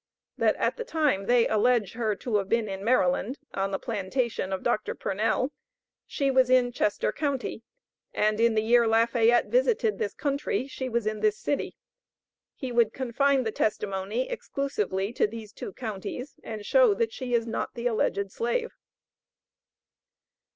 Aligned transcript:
That 0.35 0.55
at 0.55 0.77
the 0.77 0.83
time 0.83 1.27
they 1.27 1.47
allege 1.47 1.93
her 1.93 2.15
to 2.15 2.37
have 2.37 2.49
been 2.49 2.67
in 2.67 2.83
Maryland, 2.83 3.37
on 3.53 3.69
the 3.69 3.77
plantation 3.77 4.51
of 4.51 4.63
Dr. 4.63 4.95
Purnell, 4.95 5.51
she 6.07 6.31
was 6.31 6.49
in 6.49 6.71
Chester 6.71 7.11
county, 7.11 7.61
and 8.11 8.39
in 8.39 8.55
the 8.55 8.63
year 8.63 8.87
Lafayette 8.87 9.49
visited 9.51 9.99
this 9.99 10.15
country, 10.15 10.65
she 10.67 10.89
was 10.89 11.05
in 11.05 11.19
this 11.19 11.37
city. 11.37 11.77
He 12.55 12.71
would 12.71 12.93
confine 12.93 13.43
the 13.43 13.51
testimony 13.51 14.27
exclusively 14.27 15.13
to 15.13 15.27
these 15.27 15.53
two 15.53 15.71
counties, 15.71 16.33
and 16.43 16.65
show 16.65 16.95
that 16.95 17.13
she 17.13 17.35
is 17.35 17.45
not 17.45 17.75
the 17.75 17.85
alleged 17.85 18.31
slave. 18.31 18.71